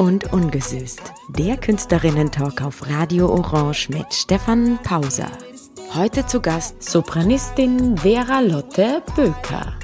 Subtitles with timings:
[0.00, 1.02] und ungesüßt.
[1.28, 5.30] Der Künstlerinnen-Talk auf Radio Orange mit Stefan Pauser.
[5.92, 9.74] Heute zu Gast Sopranistin Vera Lotte Böker.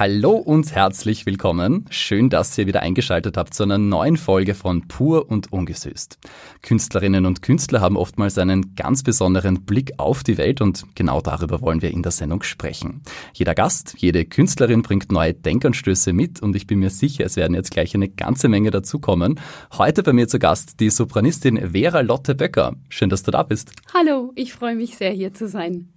[0.00, 1.84] Hallo und herzlich willkommen.
[1.90, 6.18] Schön, dass ihr wieder eingeschaltet habt zu einer neuen Folge von Pur und Ungesüßt.
[6.62, 11.60] Künstlerinnen und Künstler haben oftmals einen ganz besonderen Blick auf die Welt und genau darüber
[11.60, 13.02] wollen wir in der Sendung sprechen.
[13.34, 17.52] Jeder Gast, jede Künstlerin bringt neue Denkanstöße mit und ich bin mir sicher, es werden
[17.52, 19.38] jetzt gleich eine ganze Menge dazukommen.
[19.76, 22.74] Heute bei mir zu Gast die Sopranistin Vera Lotte Böcker.
[22.88, 23.72] Schön, dass du da bist.
[23.92, 25.92] Hallo, ich freue mich sehr, hier zu sein.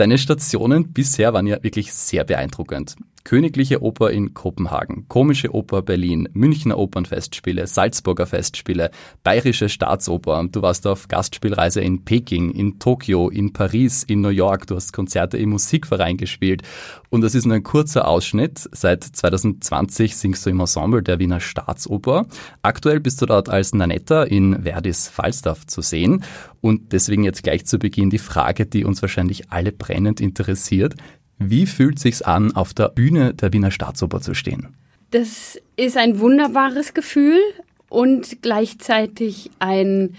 [0.00, 2.96] Deine Stationen bisher waren ja wirklich sehr beeindruckend.
[3.24, 8.90] Königliche Oper in Kopenhagen, Komische Oper Berlin, Münchner Opernfestspiele, Salzburger Festspiele,
[9.22, 10.46] Bayerische Staatsoper.
[10.50, 14.66] Du warst auf Gastspielreise in Peking, in Tokio, in Paris, in New York.
[14.66, 16.62] Du hast Konzerte im Musikverein gespielt.
[17.10, 18.68] Und das ist nur ein kurzer Ausschnitt.
[18.72, 22.26] Seit 2020 singst du im Ensemble der Wiener Staatsoper.
[22.62, 26.24] Aktuell bist du dort als Nanetta in Verdis Falstaff zu sehen.
[26.60, 30.94] Und deswegen jetzt gleich zu Beginn die Frage, die uns wahrscheinlich alle brennend interessiert.
[31.40, 34.68] Wie fühlt sich's an, auf der Bühne der Wiener Staatsoper zu stehen?
[35.10, 37.40] Das ist ein wunderbares Gefühl
[37.88, 40.14] und gleichzeitig ein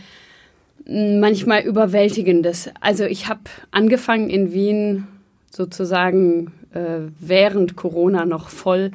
[0.85, 2.69] manchmal überwältigendes.
[2.81, 5.07] Also ich habe angefangen in Wien
[5.49, 8.91] sozusagen äh, während Corona noch voll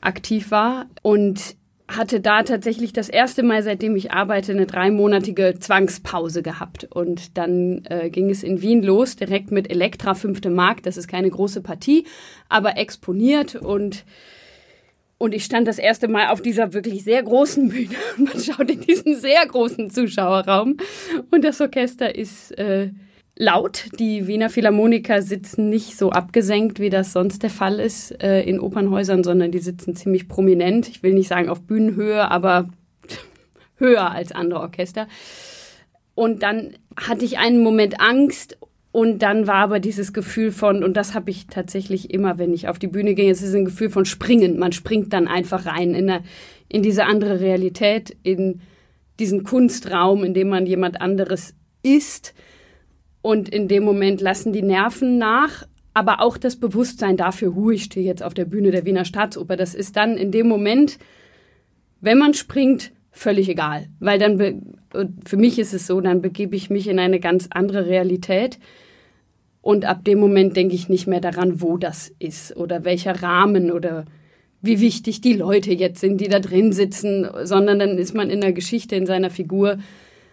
[0.00, 1.56] aktiv war und
[1.96, 6.84] hatte da tatsächlich das erste Mal, seitdem ich arbeite, eine dreimonatige Zwangspause gehabt.
[6.84, 10.86] Und dann äh, ging es in Wien los, direkt mit Elektra, fünfte Markt.
[10.86, 12.06] Das ist keine große Partie,
[12.48, 14.04] aber exponiert und
[15.18, 17.94] und ich stand das erste Mal auf dieser wirklich sehr großen Bühne.
[18.16, 20.78] Man schaut in diesen sehr großen Zuschauerraum
[21.30, 22.88] und das Orchester ist äh,
[23.40, 23.86] laut.
[23.98, 28.60] Die Wiener Philharmoniker sitzen nicht so abgesenkt, wie das sonst der Fall ist äh, in
[28.60, 30.88] Opernhäusern, sondern die sitzen ziemlich prominent.
[30.88, 32.68] Ich will nicht sagen auf Bühnenhöhe, aber
[33.78, 35.08] höher als andere Orchester.
[36.14, 38.58] Und dann hatte ich einen Moment Angst
[38.92, 42.68] und dann war aber dieses Gefühl von, und das habe ich tatsächlich immer, wenn ich
[42.68, 44.58] auf die Bühne gehe, es ist ein Gefühl von Springen.
[44.58, 46.24] Man springt dann einfach rein in, eine,
[46.68, 48.60] in diese andere Realität, in
[49.18, 52.34] diesen Kunstraum, in dem man jemand anderes ist
[53.22, 57.84] und in dem Moment lassen die Nerven nach, aber auch das Bewusstsein dafür, hu, ich
[57.84, 60.98] stehe jetzt auf der Bühne der Wiener Staatsoper, das ist dann in dem Moment,
[62.00, 63.88] wenn man springt, völlig egal.
[63.98, 64.38] Weil dann,
[65.26, 68.58] für mich ist es so, dann begebe ich mich in eine ganz andere Realität.
[69.62, 73.70] Und ab dem Moment denke ich nicht mehr daran, wo das ist oder welcher Rahmen
[73.70, 74.06] oder
[74.62, 78.40] wie wichtig die Leute jetzt sind, die da drin sitzen, sondern dann ist man in
[78.40, 79.78] der Geschichte, in seiner Figur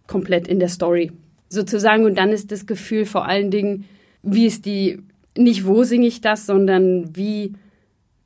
[0.06, 1.12] komplett in der Story
[1.50, 2.06] sozusagen.
[2.06, 3.86] Und dann ist das Gefühl vor allen Dingen,
[4.24, 5.00] wie ist die,
[5.38, 7.54] nicht wo singe ich das, sondern wie,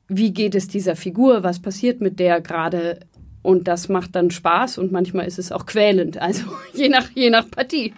[0.08, 3.00] wie geht es dieser Figur, was passiert mit der gerade.
[3.42, 6.44] Und das macht dann Spaß und manchmal ist es auch quälend, also
[6.74, 7.92] je nach, je nach Partie.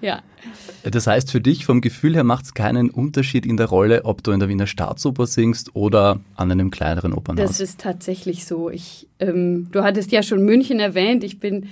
[0.00, 0.20] Ja.
[0.82, 4.24] Das heißt, für dich vom Gefühl her macht es keinen Unterschied in der Rolle, ob
[4.24, 7.46] du in der Wiener Staatsoper singst oder an einem kleineren Opernhaus?
[7.46, 8.70] Das ist tatsächlich so.
[8.70, 11.22] Ich, ähm, du hattest ja schon München erwähnt.
[11.22, 11.68] Ich bin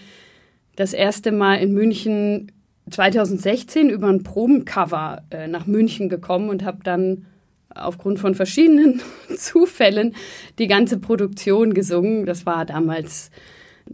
[0.77, 2.53] das erste Mal in München
[2.91, 7.27] 2016 über ein Probencover äh, nach München gekommen und habe dann
[7.75, 9.01] aufgrund von verschiedenen
[9.37, 10.15] Zufällen
[10.59, 12.27] die ganze Produktion gesungen.
[12.27, 13.31] Das war damals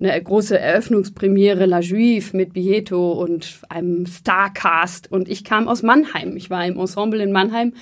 [0.00, 5.11] eine große Eröffnungspremiere La Juive mit Bieto und einem Starcast.
[5.11, 6.37] Und ich kam aus Mannheim.
[6.37, 7.75] Ich war im Ensemble in Mannheim.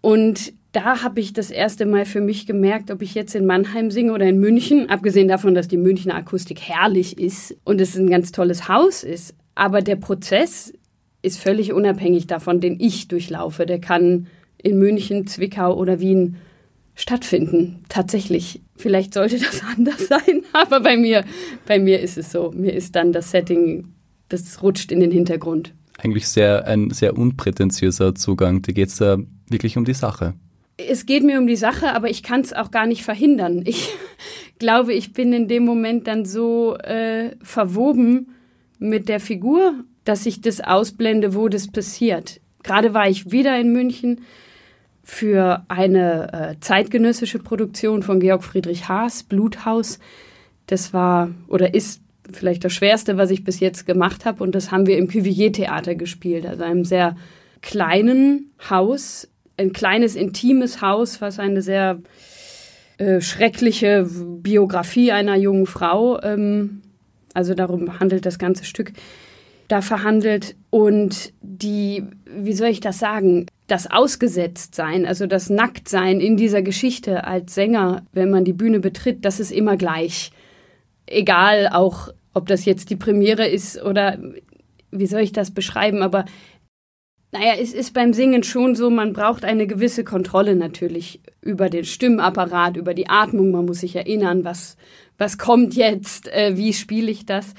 [0.00, 3.90] Und da habe ich das erste Mal für mich gemerkt, ob ich jetzt in Mannheim
[3.90, 4.90] singe oder in München.
[4.90, 9.34] Abgesehen davon, dass die Münchner Akustik herrlich ist und es ein ganz tolles Haus ist.
[9.58, 10.72] Aber der Prozess
[11.20, 13.66] ist völlig unabhängig davon, den ich durchlaufe.
[13.66, 16.36] Der kann in München, Zwickau oder Wien
[16.94, 17.80] stattfinden.
[17.88, 18.62] Tatsächlich.
[18.76, 21.24] Vielleicht sollte das anders sein, aber bei mir,
[21.66, 22.52] bei mir ist es so.
[22.54, 23.88] Mir ist dann das Setting,
[24.28, 25.74] das rutscht in den Hintergrund.
[25.98, 28.62] Eigentlich sehr, ein sehr unprätentiöser Zugang.
[28.62, 29.18] Dir geht es da
[29.50, 30.34] wirklich um die Sache.
[30.76, 33.62] Es geht mir um die Sache, aber ich kann es auch gar nicht verhindern.
[33.66, 33.88] Ich
[34.60, 38.28] glaube, ich bin in dem Moment dann so äh, verwoben
[38.78, 42.40] mit der Figur, dass ich das ausblende, wo das passiert.
[42.62, 44.22] Gerade war ich wieder in München
[45.02, 49.98] für eine äh, zeitgenössische Produktion von Georg Friedrich Haas, Bluthaus.
[50.66, 54.42] Das war oder ist vielleicht das Schwerste, was ich bis jetzt gemacht habe.
[54.44, 57.16] Und das haben wir im Cuvier-Theater gespielt, also einem sehr
[57.62, 62.00] kleinen Haus, ein kleines, intimes Haus, was eine sehr
[62.98, 66.82] äh, schreckliche Biografie einer jungen Frau ähm,
[67.38, 68.92] also darum handelt das ganze Stück,
[69.68, 70.56] da verhandelt.
[70.70, 73.46] Und die, wie soll ich das sagen?
[73.68, 79.26] das Ausgesetztsein, also das Nacktsein in dieser Geschichte als Sänger, wenn man die Bühne betritt,
[79.26, 80.32] das ist immer gleich.
[81.06, 84.18] Egal auch, ob das jetzt die Premiere ist oder
[84.90, 86.24] wie soll ich das beschreiben, aber
[87.30, 91.84] naja, es ist beim Singen schon so, man braucht eine gewisse Kontrolle natürlich über den
[91.84, 93.50] Stimmapparat, über die Atmung.
[93.50, 94.76] Man muss sich erinnern, was,
[95.18, 97.54] was kommt jetzt, äh, wie spiele ich das.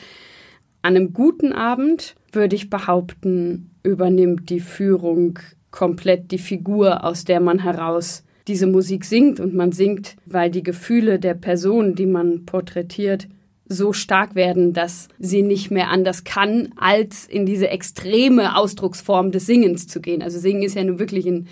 [0.82, 5.38] An einem guten Abend würde ich behaupten, übernimmt die Führung
[5.70, 9.40] komplett die Figur, aus der man heraus diese Musik singt.
[9.40, 13.28] Und man singt, weil die Gefühle der Person, die man porträtiert,
[13.70, 19.46] so stark werden, dass sie nicht mehr anders kann, als in diese extreme Ausdrucksform des
[19.46, 20.24] Singens zu gehen.
[20.24, 21.48] Also Singen ist ja nun wirklich ein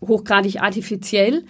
[0.00, 1.44] hochgradig artifiziell.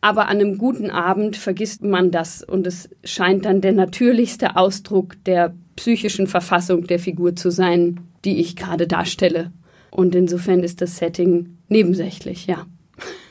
[0.00, 5.14] Aber an einem guten Abend vergisst man das und es scheint dann der natürlichste Ausdruck
[5.24, 9.52] der psychischen Verfassung der Figur zu sein, die ich gerade darstelle.
[9.92, 12.66] Und insofern ist das Setting nebensächlich, ja.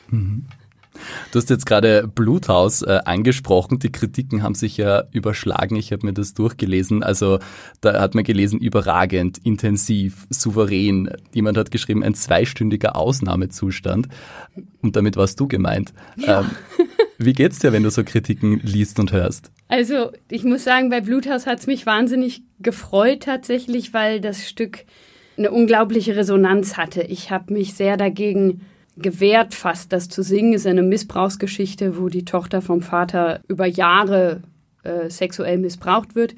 [0.09, 0.45] Mhm.
[1.31, 3.79] Du hast jetzt gerade Bluthaus äh, angesprochen.
[3.79, 5.75] Die Kritiken haben sich ja überschlagen.
[5.75, 7.03] Ich habe mir das durchgelesen.
[7.03, 7.39] Also
[7.81, 11.09] da hat man gelesen, überragend, intensiv, souverän.
[11.33, 14.07] Jemand hat geschrieben, ein zweistündiger Ausnahmezustand.
[14.81, 15.93] Und damit warst du gemeint.
[16.17, 16.41] Ja.
[16.41, 16.51] Ähm,
[17.17, 19.51] wie geht's dir, wenn du so Kritiken liest und hörst?
[19.67, 24.85] Also ich muss sagen, bei Bluthaus hat es mich wahnsinnig gefreut tatsächlich, weil das Stück
[25.37, 27.03] eine unglaubliche Resonanz hatte.
[27.03, 28.61] Ich habe mich sehr dagegen
[28.97, 30.53] gewehrt, fast das zu singen.
[30.53, 34.41] Ist eine Missbrauchsgeschichte, wo die Tochter vom Vater über Jahre
[34.83, 36.35] äh, sexuell missbraucht wird.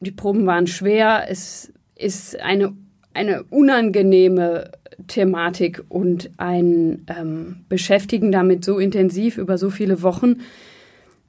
[0.00, 1.24] Die Proben waren schwer.
[1.28, 2.74] Es ist eine,
[3.12, 4.70] eine unangenehme
[5.08, 10.40] Thematik und ein ähm, Beschäftigen damit so intensiv über so viele Wochen,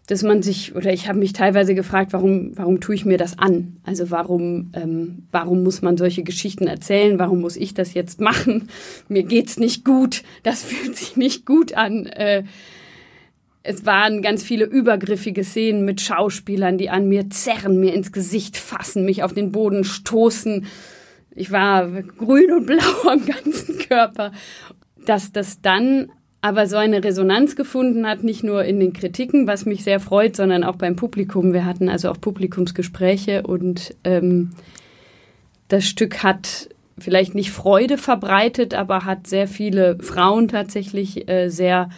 [0.07, 3.40] dass man sich, oder ich habe mich teilweise gefragt, warum, warum tue ich mir das
[3.40, 3.78] an?
[3.84, 7.18] Also warum, ähm, warum muss man solche Geschichten erzählen?
[7.18, 8.69] Warum muss ich das jetzt machen?
[9.07, 12.06] Mir geht's nicht gut, das fühlt sich nicht gut an.
[12.06, 12.44] Äh,
[13.63, 18.57] es waren ganz viele übergriffige Szenen mit Schauspielern, die an mir zerren, mir ins Gesicht
[18.57, 20.68] fassen, mich auf den Boden stoßen.
[21.31, 24.34] Ich war grün und blau am ganzen Körper.
[25.07, 26.12] Dass das dann
[26.45, 30.36] aber so eine Resonanz gefunden hat, nicht nur in den Kritiken, was mich sehr freut,
[30.36, 31.53] sondern auch beim Publikum.
[31.53, 34.51] Wir hatten also auch Publikumsgespräche und ähm,
[35.69, 36.69] das Stück hat
[37.00, 41.89] vielleicht nicht Freude verbreitet, aber hat sehr viele Frauen tatsächlich äh, sehr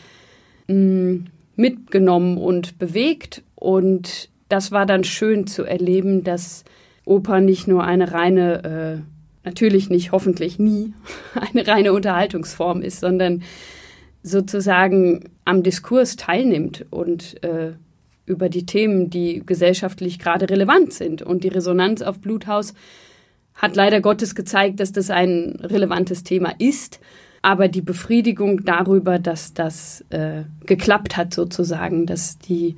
[0.70, 1.26] mh, mm,
[1.58, 3.44] mitgenommen und bewegt.
[3.56, 6.64] Und das war dann schön zu erleben, dass
[7.04, 9.04] Oper nicht nur eine reine,
[9.44, 10.94] äh, natürlich nicht, hoffentlich nie,
[11.52, 13.44] eine reine Unterhaltungsform ist, sondern
[14.28, 17.74] sozusagen am Diskurs teilnimmt und äh,
[18.26, 21.22] über die Themen, die gesellschaftlich gerade relevant sind.
[21.22, 22.74] Und die Resonanz auf Bluthaus
[23.56, 27.00] hat leider Gottes gezeigt, dass das ein relevantes Thema ist.
[27.42, 32.76] Aber die Befriedigung darüber, dass das äh, geklappt hat, sozusagen, dass die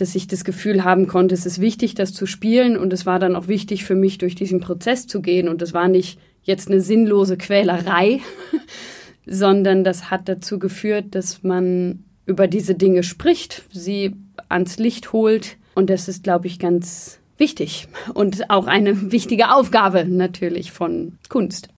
[0.00, 3.18] dass ich das Gefühl haben konnte, es ist wichtig, das zu spielen und es war
[3.18, 6.68] dann auch wichtig für mich, durch diesen Prozess zu gehen und es war nicht jetzt
[6.68, 8.20] eine sinnlose Quälerei,
[9.28, 14.14] sondern das hat dazu geführt, dass man über diese Dinge spricht, sie
[14.48, 15.56] ans Licht holt.
[15.74, 21.68] Und das ist, glaube ich, ganz wichtig und auch eine wichtige Aufgabe natürlich von Kunst.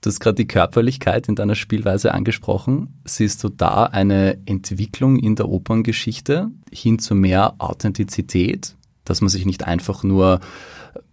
[0.00, 3.00] Du hast gerade die Körperlichkeit in deiner Spielweise angesprochen.
[3.04, 9.44] Siehst du da eine Entwicklung in der Operngeschichte hin zu mehr Authentizität, dass man sich
[9.44, 10.40] nicht einfach nur,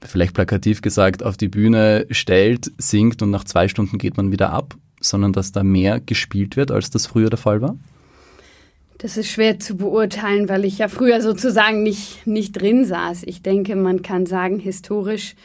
[0.01, 4.51] vielleicht plakativ gesagt, auf die Bühne stellt, singt und nach zwei Stunden geht man wieder
[4.51, 4.75] ab,
[5.09, 7.77] sondern dass da mehr gespielt wird, als das früher der Fall war?
[8.97, 13.23] Das ist schwer zu beurteilen, weil ich ja früher sozusagen nicht, nicht drin saß.
[13.23, 15.35] Ich denke, man kann sagen, historisch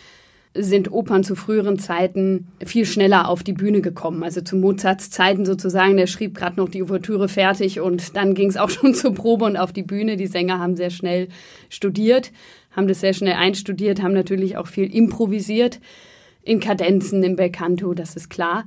[0.53, 4.25] sind Opern zu früheren Zeiten viel schneller auf die Bühne gekommen.
[4.25, 8.49] Also zu Mozarts Zeiten sozusagen, der schrieb gerade noch die Ouvertüre fertig und dann ging
[8.49, 10.17] es auch schon zur Probe und auf die Bühne.
[10.17, 11.29] Die Sänger haben sehr schnell
[11.69, 12.33] studiert,
[12.73, 15.81] haben das sehr schnell einstudiert, haben natürlich auch viel improvisiert
[16.43, 18.65] in Kadenzen, im Belcanto, das ist klar.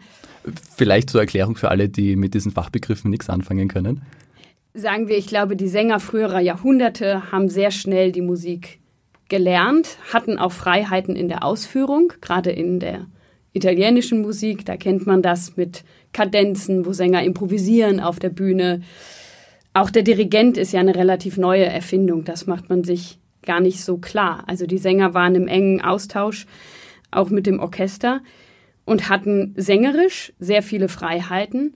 [0.76, 4.02] Vielleicht zur Erklärung für alle, die mit diesen Fachbegriffen nichts anfangen können.
[4.74, 8.80] Sagen wir, ich glaube, die Sänger früherer Jahrhunderte haben sehr schnell die Musik
[9.30, 13.08] gelernt, hatten auch Freiheiten in der Ausführung, gerade in der
[13.54, 14.66] italienischen Musik.
[14.66, 18.82] Da kennt man das mit Kadenzen, wo Sänger improvisieren auf der Bühne.
[19.74, 22.26] Auch der Dirigent ist ja eine relativ neue Erfindung.
[22.26, 24.44] Das macht man sich gar nicht so klar.
[24.48, 26.46] Also die Sänger waren im engen Austausch
[27.12, 28.22] auch mit dem Orchester
[28.86, 31.76] und hatten sängerisch sehr viele Freiheiten.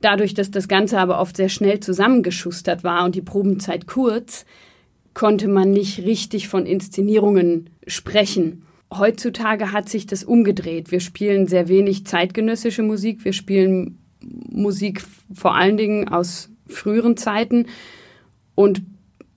[0.00, 4.44] Dadurch, dass das Ganze aber oft sehr schnell zusammengeschustert war und die Probenzeit kurz,
[5.14, 8.62] konnte man nicht richtig von Inszenierungen sprechen.
[8.92, 10.92] Heutzutage hat sich das umgedreht.
[10.92, 15.02] Wir spielen sehr wenig zeitgenössische Musik, wir spielen Musik
[15.34, 17.66] vor allen Dingen aus früheren Zeiten
[18.54, 18.82] und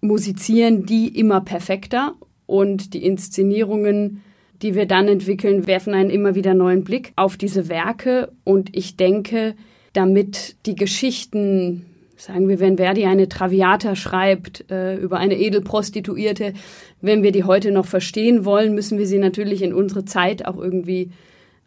[0.02, 4.22] musizieren die immer perfekter und die Inszenierungen,
[4.62, 8.96] die wir dann entwickeln, werfen einen immer wieder neuen Blick auf diese Werke und ich
[8.98, 9.56] denke,
[9.94, 11.86] damit die Geschichten
[12.22, 16.54] Sagen wir, wenn Verdi eine Traviata schreibt äh, über eine Edelprostituierte,
[17.02, 20.58] wenn wir die heute noch verstehen wollen, müssen wir sie natürlich in unsere Zeit auch
[20.58, 21.10] irgendwie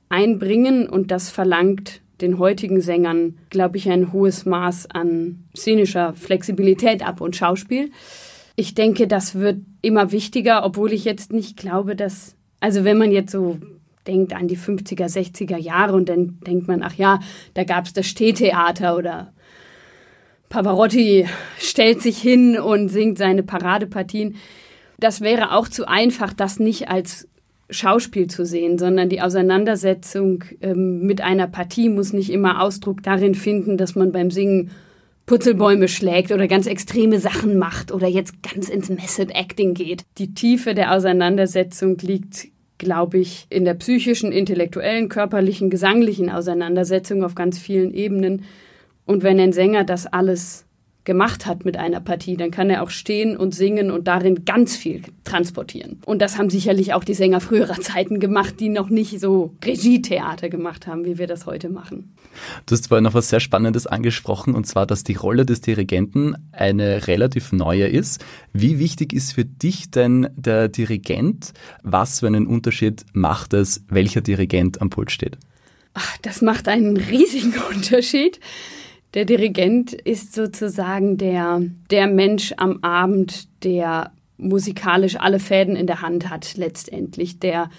[0.09, 7.05] einbringen und das verlangt den heutigen Sängern, glaube ich, ein hohes Maß an szenischer Flexibilität
[7.05, 7.91] ab und Schauspiel.
[8.55, 13.13] Ich denke, das wird immer wichtiger, obwohl ich jetzt nicht glaube, dass, also wenn man
[13.13, 13.59] jetzt so
[14.07, 17.21] denkt an die 50er, 60er Jahre und dann denkt man, ach ja,
[17.55, 19.33] da gab es das Stehtheater oder
[20.49, 21.27] Pavarotti
[21.59, 24.37] stellt sich hin und singt seine Paradepartien.
[24.99, 27.29] Das wäre auch zu einfach, das nicht als
[27.71, 33.35] Schauspiel zu sehen, sondern die Auseinandersetzung ähm, mit einer Partie muss nicht immer Ausdruck darin
[33.35, 34.71] finden, dass man beim Singen
[35.27, 40.05] Putzelbäume schlägt oder ganz extreme Sachen macht oder jetzt ganz ins Method Acting geht.
[40.19, 47.35] Die Tiefe der Auseinandersetzung liegt, glaube ich, in der psychischen, intellektuellen, körperlichen, gesanglichen Auseinandersetzung auf
[47.35, 48.45] ganz vielen Ebenen.
[49.07, 50.67] Und wenn ein Sänger das alles
[51.05, 54.77] gemacht hat mit einer Partie, dann kann er auch stehen und singen und darin ganz
[54.77, 56.01] viel transportieren.
[56.07, 60.49] Und das haben sicherlich auch die Sänger früherer Zeiten gemacht, die noch nicht so Regietheater
[60.49, 62.15] gemacht haben, wie wir das heute machen.
[62.67, 66.37] Du hast vorhin noch was sehr Spannendes angesprochen, und zwar, dass die Rolle des Dirigenten
[66.53, 68.25] eine relativ neue ist.
[68.53, 71.53] Wie wichtig ist für dich denn der Dirigent?
[71.83, 75.39] Was für einen Unterschied macht es, welcher Dirigent am Pult steht?
[75.95, 78.41] Ach, das macht einen riesigen Unterschied.
[79.15, 86.03] Der Dirigent ist sozusagen der, der Mensch am Abend, der musikalisch alle Fäden in der
[86.03, 87.71] Hand hat, letztendlich, der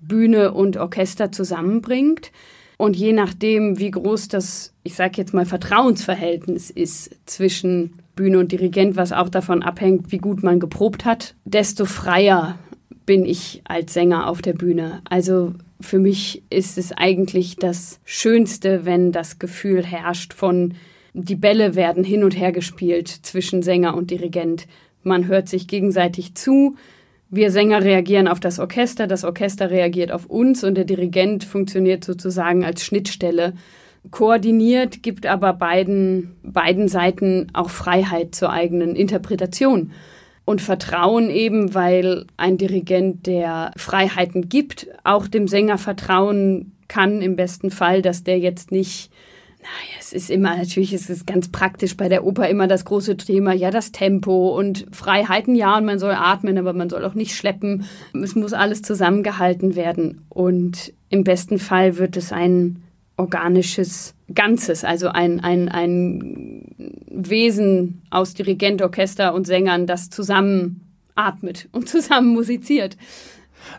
[0.00, 2.32] Bühne und Orchester zusammenbringt.
[2.78, 8.50] Und je nachdem, wie groß das, ich sage jetzt mal, Vertrauensverhältnis ist zwischen Bühne und
[8.50, 12.58] Dirigent, was auch davon abhängt, wie gut man geprobt hat, desto freier
[13.06, 15.00] bin ich als Sänger auf der Bühne.
[15.08, 20.74] Also für mich ist es eigentlich das Schönste, wenn das Gefühl herrscht von,
[21.14, 24.66] die Bälle werden hin und her gespielt zwischen Sänger und Dirigent.
[25.02, 26.76] Man hört sich gegenseitig zu.
[27.28, 32.04] Wir Sänger reagieren auf das Orchester, das Orchester reagiert auf uns und der Dirigent funktioniert
[32.04, 33.54] sozusagen als Schnittstelle.
[34.10, 39.92] Koordiniert, gibt aber beiden, beiden Seiten auch Freiheit zur eigenen Interpretation
[40.44, 47.36] und Vertrauen eben, weil ein Dirigent, der Freiheiten gibt, auch dem Sänger vertrauen kann, im
[47.36, 49.10] besten Fall, dass der jetzt nicht
[49.62, 53.16] naja, es ist immer, natürlich ist es ganz praktisch bei der Oper immer das große
[53.16, 57.14] Thema, ja, das Tempo und Freiheiten, ja, und man soll atmen, aber man soll auch
[57.14, 57.84] nicht schleppen.
[58.12, 60.24] Es muss alles zusammengehalten werden.
[60.28, 62.82] Und im besten Fall wird es ein
[63.22, 66.64] organisches Ganzes, also ein, ein, ein
[67.10, 70.82] Wesen aus Dirigent, Orchester und Sängern, das zusammen
[71.14, 72.96] atmet und zusammen musiziert.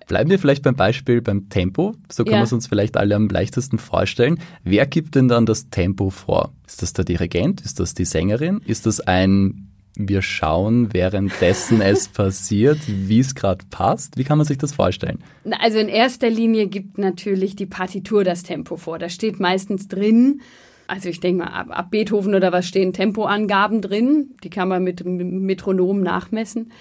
[0.07, 1.95] Bleiben wir vielleicht beim Beispiel beim Tempo.
[2.09, 2.39] So können ja.
[2.39, 4.39] wir es uns vielleicht alle am leichtesten vorstellen.
[4.63, 6.53] Wer gibt denn dann das Tempo vor?
[6.65, 7.61] Ist das der Dirigent?
[7.61, 8.61] Ist das die Sängerin?
[8.65, 14.17] Ist das ein wir schauen währenddessen es passiert, wie es gerade passt.
[14.17, 15.19] Wie kann man sich das vorstellen?
[15.59, 18.99] Also in erster Linie gibt natürlich die Partitur das Tempo vor.
[18.99, 20.41] Da steht meistens drin,
[20.87, 24.35] also ich denke mal, ab, ab, Beethoven oder was stehen Tempoangaben drin.
[24.43, 26.71] Die kann man mit Metronom nachmessen.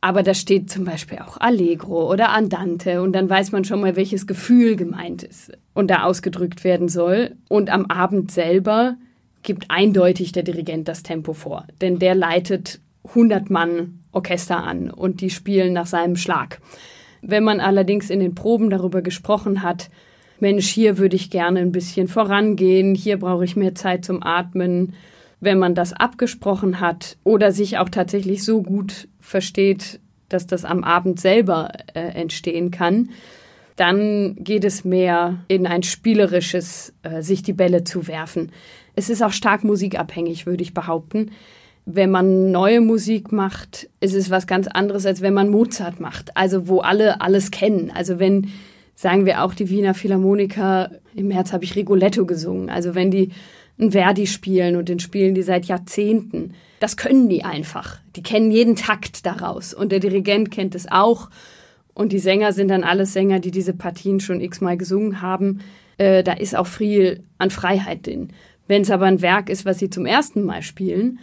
[0.00, 3.94] Aber da steht zum Beispiel auch Allegro oder Andante und dann weiß man schon mal,
[3.94, 7.36] welches Gefühl gemeint ist und da ausgedrückt werden soll.
[7.48, 8.96] Und am Abend selber
[9.42, 15.20] gibt eindeutig der Dirigent das Tempo vor, denn der leitet 100 Mann Orchester an und
[15.20, 16.60] die spielen nach seinem Schlag.
[17.22, 19.90] Wenn man allerdings in den Proben darüber gesprochen hat,
[20.38, 24.94] Mensch, hier würde ich gerne ein bisschen vorangehen, hier brauche ich mehr Zeit zum Atmen,
[25.40, 30.84] wenn man das abgesprochen hat oder sich auch tatsächlich so gut versteht, dass das am
[30.84, 33.10] Abend selber äh, entstehen kann,
[33.76, 38.52] dann geht es mehr in ein spielerisches, äh, sich die Bälle zu werfen.
[38.94, 41.30] Es ist auch stark musikabhängig, würde ich behaupten.
[41.84, 46.36] Wenn man neue Musik macht, ist es was ganz anderes, als wenn man Mozart macht.
[46.36, 47.90] Also wo alle alles kennen.
[47.90, 48.48] Also wenn,
[48.94, 52.70] sagen wir auch die Wiener Philharmoniker, im März habe ich Rigoletto gesungen.
[52.70, 53.30] Also wenn die
[53.78, 56.54] ein Verdi spielen und den spielen die seit Jahrzehnten.
[56.78, 57.98] Das können die einfach.
[58.16, 59.74] Die kennen jeden Takt daraus.
[59.74, 61.30] Und der Dirigent kennt es auch.
[61.94, 65.60] Und die Sänger sind dann alles Sänger, die diese Partien schon x-mal gesungen haben.
[65.98, 68.28] Äh, da ist auch viel an Freiheit drin.
[68.66, 71.18] Wenn es aber ein Werk ist, was sie zum ersten Mal spielen,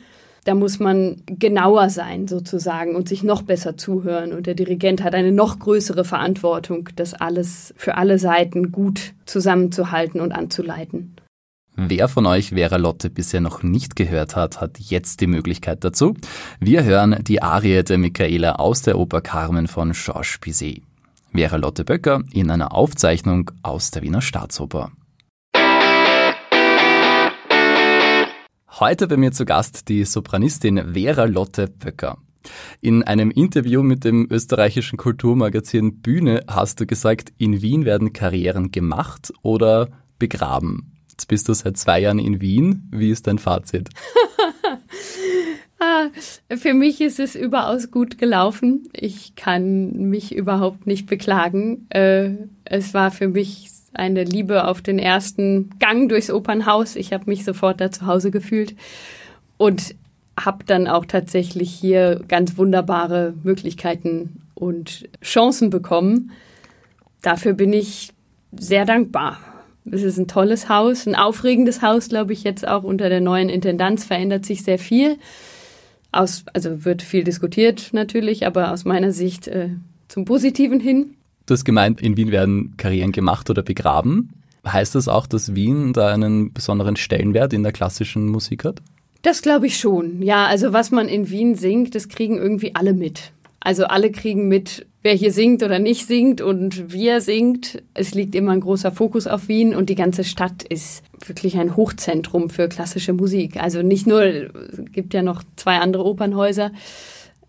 [0.45, 4.33] da muss man genauer sein sozusagen und sich noch besser zuhören.
[4.33, 10.21] Und der Dirigent hat eine noch größere Verantwortung, das alles für alle Seiten gut zusammenzuhalten
[10.21, 11.15] und anzuleiten.
[11.75, 16.13] Wer von euch Vera Lotte bisher noch nicht gehört hat, hat jetzt die Möglichkeit dazu.
[16.59, 20.81] Wir hören die Arie der Michaela aus der Oper Carmen von Georges Bizet.
[21.33, 24.91] Vera Lotte Böcker in einer Aufzeichnung aus der Wiener Staatsoper.
[28.79, 32.17] Heute bei mir zu Gast die Sopranistin Vera Lotte Böcker.
[32.79, 38.71] In einem Interview mit dem österreichischen Kulturmagazin Bühne hast du gesagt, in Wien werden Karrieren
[38.71, 40.93] gemacht oder begraben.
[41.09, 42.87] Jetzt bist du seit zwei Jahren in Wien.
[42.89, 43.89] Wie ist dein Fazit?
[45.79, 46.05] ah,
[46.55, 48.87] für mich ist es überaus gut gelaufen.
[48.93, 51.85] Ich kann mich überhaupt nicht beklagen.
[51.89, 56.95] Äh, es war für mich eine Liebe auf den ersten Gang durchs Opernhaus.
[56.95, 58.75] Ich habe mich sofort da zu Hause gefühlt
[59.57, 59.95] und
[60.45, 66.31] habe dann auch tatsächlich hier ganz wunderbare Möglichkeiten und Chancen bekommen.
[67.21, 68.11] Dafür bin ich
[68.57, 69.37] sehr dankbar.
[69.91, 73.49] Es ist ein tolles Haus, ein aufregendes Haus, glaube ich, jetzt auch unter der neuen
[73.49, 75.17] Intendanz verändert sich sehr viel.
[76.11, 79.69] Aus, also wird viel diskutiert natürlich, aber aus meiner Sicht äh,
[80.07, 81.15] zum Positiven hin.
[81.49, 84.29] Du hast gemeint, in Wien werden Karrieren gemacht oder begraben.
[84.67, 88.83] Heißt das auch, dass Wien da einen besonderen Stellenwert in der klassischen Musik hat?
[89.23, 90.21] Das glaube ich schon.
[90.21, 93.31] Ja, also was man in Wien singt, das kriegen irgendwie alle mit.
[93.61, 97.81] Also alle kriegen mit, wer hier singt oder nicht singt und wie er singt.
[97.95, 101.75] Es liegt immer ein großer Fokus auf Wien und die ganze Stadt ist wirklich ein
[101.75, 103.59] Hochzentrum für klassische Musik.
[103.59, 104.45] Also nicht nur, es
[104.91, 106.71] gibt ja noch zwei andere Opernhäuser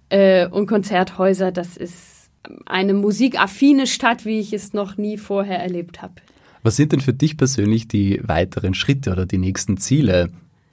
[0.08, 1.52] äh, und Konzerthäuser.
[1.52, 2.19] Das ist
[2.66, 6.14] eine musikaffine Stadt, wie ich es noch nie vorher erlebt habe.
[6.62, 10.30] Was sind denn für dich persönlich die weiteren Schritte oder die nächsten Ziele?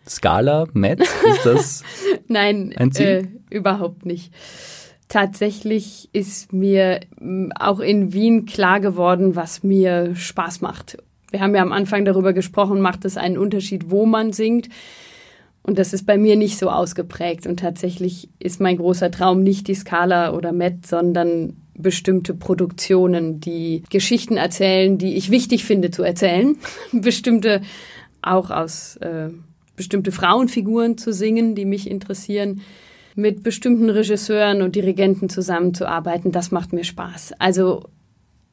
[0.08, 1.84] Scala, Met, ist das
[2.28, 3.30] Nein, ein Ziel?
[3.50, 4.34] Äh, überhaupt nicht.
[5.10, 7.00] Tatsächlich ist mir
[7.60, 10.98] auch in Wien klar geworden, was mir Spaß macht.
[11.32, 14.70] Wir haben ja am Anfang darüber gesprochen, macht es einen Unterschied, wo man singt.
[15.64, 17.46] Und das ist bei mir nicht so ausgeprägt.
[17.46, 23.84] Und tatsächlich ist mein großer Traum nicht die Scala oder Met, sondern bestimmte Produktionen, die
[23.90, 26.58] Geschichten erzählen, die ich wichtig finde zu erzählen.
[26.92, 27.62] bestimmte
[28.22, 29.30] auch aus äh,
[29.76, 32.62] bestimmte Frauenfiguren zu singen, die mich interessieren
[33.18, 37.34] mit bestimmten Regisseuren und Dirigenten zusammenzuarbeiten, das macht mir Spaß.
[37.40, 37.86] Also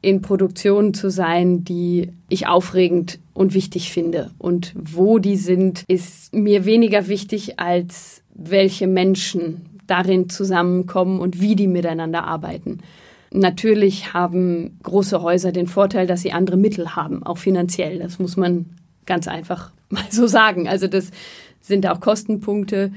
[0.01, 4.31] in Produktionen zu sein, die ich aufregend und wichtig finde.
[4.39, 11.57] Und wo die sind, ist mir weniger wichtig, als welche Menschen darin zusammenkommen und wie
[11.57, 12.79] die miteinander arbeiten.
[13.37, 17.99] Natürlich haben große Häuser den Vorteil, dass sie andere Mittel haben, auch finanziell.
[17.99, 18.67] Das muss man
[19.07, 20.69] ganz einfach mal so sagen.
[20.69, 21.11] Also das
[21.61, 22.93] sind auch Kostenpunkte.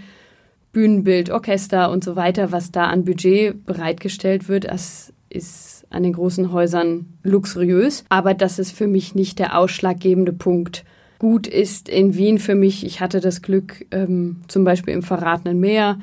[0.73, 6.13] Bühnenbild, Orchester und so weiter, was da an Budget bereitgestellt wird, das ist an den
[6.13, 8.05] großen Häusern luxuriös.
[8.09, 10.85] Aber das ist für mich nicht der ausschlaggebende Punkt.
[11.17, 15.59] Gut ist in Wien für mich, ich hatte das Glück, ähm, zum Beispiel im Verratenen
[15.59, 15.99] Meer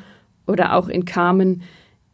[0.48, 1.62] oder auch in Carmen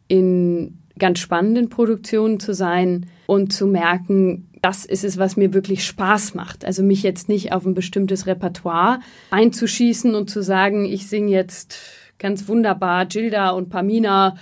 [0.07, 5.83] in ganz spannenden Produktionen zu sein und zu merken, das ist es, was mir wirklich
[5.83, 6.63] Spaß macht.
[6.63, 8.99] Also mich jetzt nicht auf ein bestimmtes Repertoire
[9.31, 11.79] einzuschießen und zu sagen, ich singe jetzt
[12.19, 14.35] ganz wunderbar Gilda und Pamina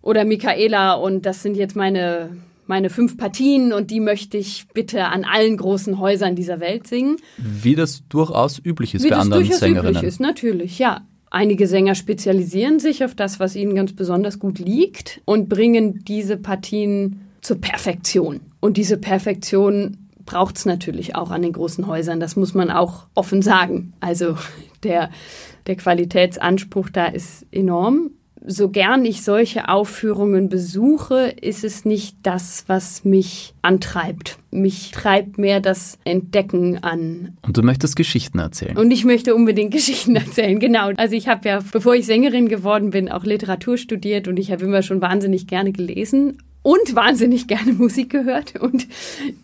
[0.00, 2.30] oder Michaela und das sind jetzt meine
[2.66, 7.16] meine fünf Partien und die möchte ich bitte an allen großen Häusern dieser Welt singen.
[7.36, 9.96] Wie das durchaus üblich ist Wie bei anderen durchaus Sängerinnen.
[9.96, 11.00] Üblich ist, natürlich, ja.
[11.30, 16.36] Einige Sänger spezialisieren sich auf das, was ihnen ganz besonders gut liegt und bringen diese
[16.36, 18.40] Partien zur Perfektion.
[18.58, 22.20] Und diese Perfektion braucht es natürlich auch an den großen Häusern.
[22.20, 23.92] Das muss man auch offen sagen.
[24.00, 24.36] Also
[24.82, 25.10] der
[25.66, 28.10] der Qualitätsanspruch da ist enorm.
[28.46, 34.38] So gern ich solche Aufführungen besuche, ist es nicht das, was mich antreibt.
[34.50, 37.36] Mich treibt mehr das Entdecken an.
[37.42, 38.76] Und du möchtest Geschichten erzählen.
[38.76, 40.90] Und ich möchte unbedingt Geschichten erzählen, genau.
[40.96, 44.64] Also ich habe ja, bevor ich Sängerin geworden bin, auch Literatur studiert und ich habe
[44.64, 48.56] immer schon wahnsinnig gerne gelesen und wahnsinnig gerne Musik gehört.
[48.56, 48.86] Und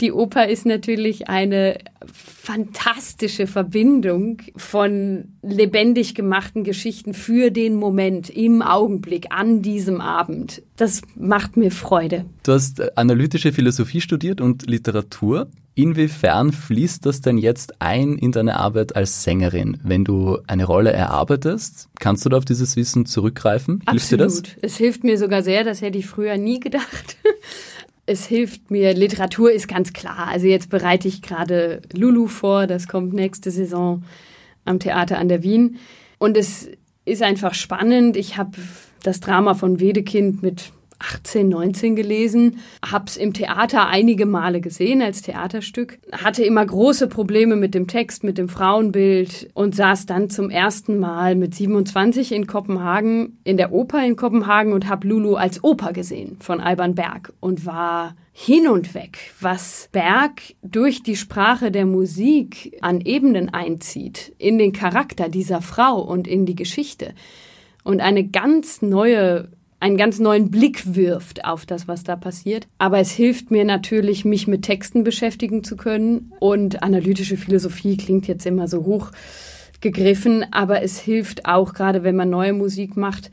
[0.01, 1.79] die Oper ist natürlich eine
[2.13, 10.63] fantastische Verbindung von lebendig gemachten Geschichten für den Moment, im Augenblick, an diesem Abend.
[10.77, 12.25] Das macht mir Freude.
[12.45, 15.49] Du hast äh, analytische Philosophie studiert und Literatur.
[15.79, 19.77] Inwiefern fließt das denn jetzt ein in deine Arbeit als Sängerin?
[19.83, 23.83] Wenn du eine Rolle erarbeitest, kannst du da auf dieses Wissen zurückgreifen?
[23.87, 24.47] Hilft Absolut.
[24.47, 24.73] dir das?
[24.73, 27.17] Es hilft mir sogar sehr, das hätte ich früher nie gedacht.
[28.09, 30.29] Es hilft mir, Literatur ist ganz klar.
[30.29, 34.05] Also jetzt bereite ich gerade Lulu vor, das kommt nächste Saison
[34.65, 35.79] am Theater an der Wien.
[36.19, 36.69] Und es
[37.05, 38.17] ist einfach spannend.
[38.17, 38.53] Ich habe
[39.03, 45.23] das Drama von Wedekind mit 18, 19 gelesen, hab's im Theater einige Male gesehen als
[45.23, 50.49] Theaterstück, hatte immer große Probleme mit dem Text, mit dem Frauenbild und saß dann zum
[50.49, 55.63] ersten Mal mit 27 in Kopenhagen in der Oper in Kopenhagen und hab Lulu als
[55.63, 61.71] Oper gesehen von Alban Berg und war hin und weg, was Berg durch die Sprache
[61.71, 67.15] der Musik an Ebenen einzieht, in den Charakter dieser Frau und in die Geschichte.
[67.83, 72.67] Und eine ganz neue einen ganz neuen Blick wirft auf das, was da passiert.
[72.79, 76.33] Aber es hilft mir natürlich, mich mit Texten beschäftigen zu können.
[76.41, 79.13] Und analytische Philosophie klingt jetzt immer so hoch
[79.81, 83.31] gegriffen, aber es hilft auch, gerade wenn man neue Musik macht,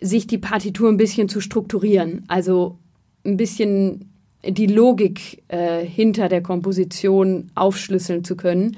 [0.00, 2.24] sich die Partitur ein bisschen zu strukturieren.
[2.28, 2.78] Also
[3.24, 4.10] ein bisschen
[4.46, 8.76] die Logik äh, hinter der Komposition aufschlüsseln zu können,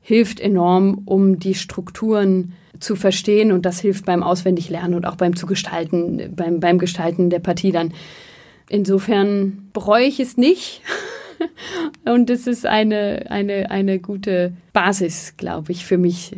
[0.00, 5.36] hilft enorm, um die Strukturen zu verstehen und das hilft beim Auswendiglernen und auch beim
[5.36, 7.92] zu gestalten, beim, beim Gestalten der Partie dann.
[8.68, 10.82] Insofern bereue ich es nicht.
[12.04, 16.32] und es ist eine, eine, eine gute Basis, glaube ich, für mich.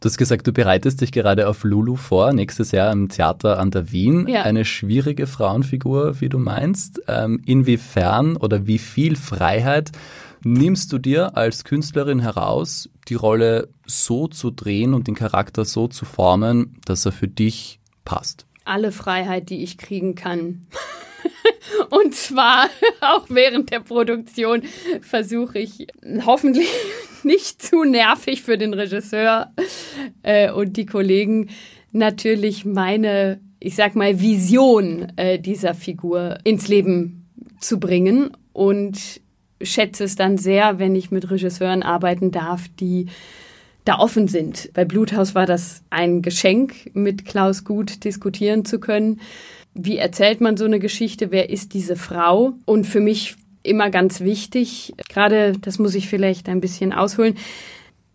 [0.00, 3.70] Du hast gesagt, du bereitest dich gerade auf Lulu vor, nächstes Jahr im Theater an
[3.70, 4.26] der Wien.
[4.28, 4.42] Ja.
[4.42, 7.02] Eine schwierige Frauenfigur, wie du meinst.
[7.06, 9.92] Ähm, inwiefern oder wie viel Freiheit
[10.42, 15.88] nimmst du dir als Künstlerin heraus, die Rolle so zu drehen und den Charakter so
[15.88, 18.46] zu formen, dass er für dich passt?
[18.64, 20.66] Alle Freiheit, die ich kriegen kann.
[21.90, 22.68] Und zwar
[23.00, 24.62] auch während der Produktion
[25.00, 25.88] versuche ich
[26.24, 26.68] hoffentlich
[27.22, 29.52] nicht zu nervig für den Regisseur
[30.22, 31.50] äh, und die Kollegen
[31.92, 37.28] natürlich meine, ich sag mal, Vision äh, dieser Figur ins Leben
[37.60, 39.20] zu bringen und
[39.62, 43.06] schätze es dann sehr, wenn ich mit Regisseuren arbeiten darf, die
[43.84, 44.70] da offen sind.
[44.74, 49.20] Bei Bluthaus war das ein Geschenk, mit Klaus Gut diskutieren zu können.
[49.74, 51.30] Wie erzählt man so eine Geschichte?
[51.30, 52.52] Wer ist diese Frau?
[52.66, 57.36] Und für mich immer ganz wichtig, gerade das muss ich vielleicht ein bisschen ausholen,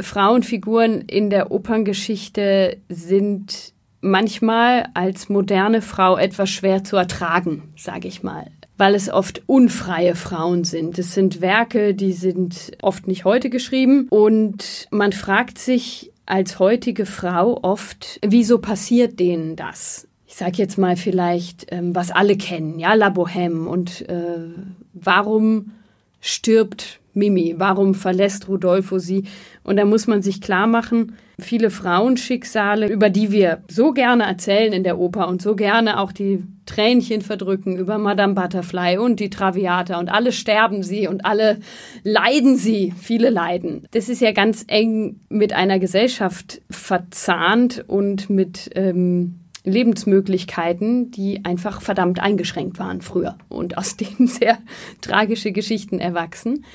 [0.02, 8.22] Frauenfiguren in der Operngeschichte sind manchmal als moderne Frau etwas schwer zu ertragen, sage ich
[8.22, 11.00] mal weil es oft unfreie Frauen sind.
[11.00, 17.06] Es sind Werke, die sind oft nicht heute geschrieben und man fragt sich als heutige
[17.06, 20.08] Frau oft, wieso passiert denen das?
[20.28, 24.50] Ich sage jetzt mal vielleicht, ähm, was alle kennen, ja, La Bohème und äh,
[24.94, 25.72] warum
[26.20, 27.56] stirbt Mimi?
[27.58, 29.26] Warum verlässt Rudolfo sie?
[29.64, 34.74] Und da muss man sich klar machen, viele Frauenschicksale, über die wir so gerne erzählen
[34.74, 39.30] in der Oper und so gerne auch die Tränchen verdrücken über Madame Butterfly und die
[39.30, 41.60] Traviata und alle sterben sie und alle
[42.04, 43.88] leiden sie, viele leiden.
[43.92, 51.82] Das ist ja ganz eng mit einer Gesellschaft verzahnt und mit ähm, Lebensmöglichkeiten, die einfach
[51.82, 54.58] verdammt eingeschränkt waren früher und aus denen sehr
[55.02, 56.66] tragische Geschichten erwachsen.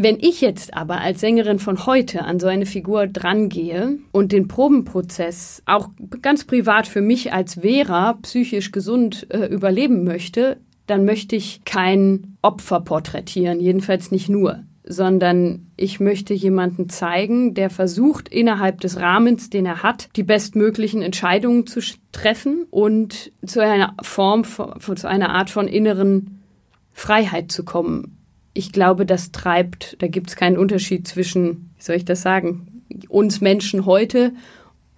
[0.00, 4.46] Wenn ich jetzt aber als Sängerin von heute an so eine Figur drangehe und den
[4.46, 5.88] Probenprozess auch
[6.22, 12.36] ganz privat für mich als Vera psychisch gesund äh, überleben möchte, dann möchte ich kein
[12.42, 19.50] Opfer porträtieren, jedenfalls nicht nur, sondern ich möchte jemanden zeigen, der versucht, innerhalb des Rahmens,
[19.50, 21.80] den er hat, die bestmöglichen Entscheidungen zu
[22.12, 26.44] treffen und zu einer Form, zu einer Art von inneren
[26.92, 28.17] Freiheit zu kommen
[28.58, 32.82] ich glaube, das treibt, da gibt es keinen Unterschied zwischen, wie soll ich das sagen,
[33.08, 34.32] uns Menschen heute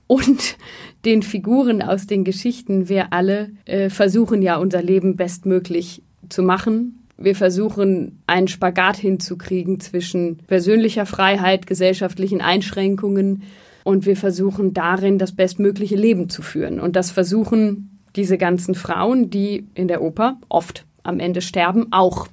[0.06, 0.56] und
[1.04, 2.88] den Figuren aus den Geschichten.
[2.88, 7.04] Wir alle äh, versuchen ja unser Leben bestmöglich zu machen.
[7.18, 13.42] Wir versuchen einen Spagat hinzukriegen zwischen persönlicher Freiheit, gesellschaftlichen Einschränkungen
[13.84, 16.80] und wir versuchen darin das bestmögliche Leben zu führen.
[16.80, 22.26] Und das versuchen diese ganzen Frauen, die in der Oper oft am Ende sterben, auch.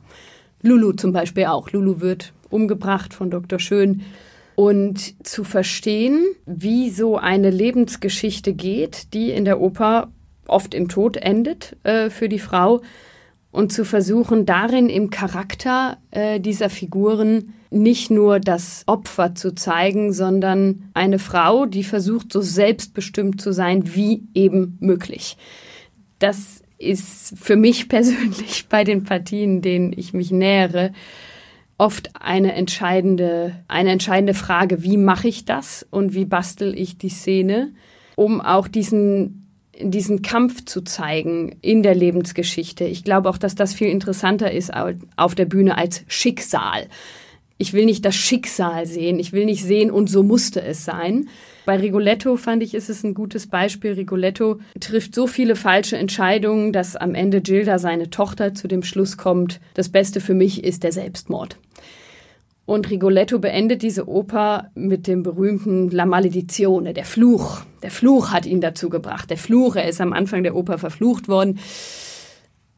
[0.62, 1.72] Lulu zum Beispiel auch.
[1.72, 3.60] Lulu wird umgebracht von Dr.
[3.60, 4.02] Schön.
[4.56, 10.12] Und zu verstehen, wie so eine Lebensgeschichte geht, die in der Oper
[10.48, 12.82] oft im Tod endet äh, für die Frau,
[13.58, 20.14] und zu versuchen, darin im Charakter äh, dieser Figuren nicht nur das Opfer zu zeigen,
[20.14, 25.38] sondern eine Frau, die versucht, so selbstbestimmt zu sein wie eben möglich.
[26.20, 30.94] Das ist für mich persönlich bei den Partien, denen ich mich nähere,
[31.78, 37.10] oft eine entscheidende, eine entscheidende Frage, wie mache ich das und wie bastel ich die
[37.10, 37.72] Szene,
[38.16, 39.44] um auch diesen
[39.80, 42.86] diesen Kampf zu zeigen in der Lebensgeschichte.
[42.86, 44.72] Ich glaube auch, dass das viel interessanter ist
[45.16, 46.88] auf der Bühne als Schicksal.
[47.58, 51.30] Ich will nicht das Schicksal sehen, ich will nicht sehen und so musste es sein,
[51.68, 53.92] Bei Rigoletto fand ich, ist es ein gutes Beispiel.
[53.92, 59.18] Rigoletto trifft so viele falsche Entscheidungen, dass am Ende Gilda, seine Tochter, zu dem Schluss
[59.18, 61.58] kommt, das Beste für mich ist der Selbstmord.
[62.66, 67.64] Und Rigoletto beendet diese Oper mit dem berühmten La Maledizione, der Fluch.
[67.84, 69.30] Der Fluch hat ihn dazu gebracht.
[69.30, 71.60] Der Fluch, er ist am Anfang der Oper verflucht worden.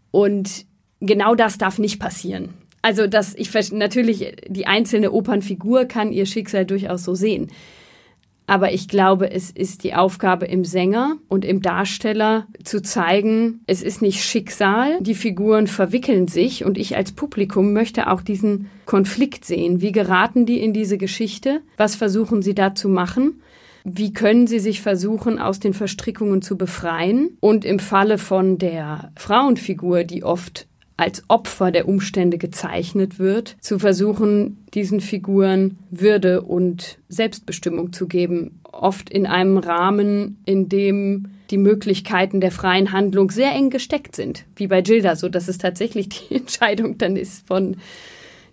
[0.09, 0.65] Und
[0.99, 2.55] genau das darf nicht passieren.
[2.81, 7.51] Also, dass ich natürlich die einzelne Opernfigur kann ihr Schicksal durchaus so sehen.
[8.49, 13.83] Aber ich glaube, es ist die Aufgabe im Sänger und im Darsteller zu zeigen, es
[13.83, 19.45] ist nicht Schicksal, die Figuren verwickeln sich und ich als Publikum möchte auch diesen Konflikt
[19.45, 19.81] sehen.
[19.81, 21.61] Wie geraten die in diese Geschichte?
[21.77, 23.39] Was versuchen sie da zu machen?
[23.83, 27.37] Wie können sie sich versuchen, aus den Verstrickungen zu befreien?
[27.41, 30.67] Und im Falle von der Frauenfigur, die oft
[30.99, 38.59] als Opfer der Umstände gezeichnet wird, zu versuchen, diesen Figuren Würde und Selbstbestimmung zu geben.
[38.63, 44.45] Oft in einem Rahmen, in dem die Möglichkeiten der freien Handlung sehr eng gesteckt sind,
[44.55, 47.77] wie bei Gilda, so dass es tatsächlich die Entscheidung dann ist von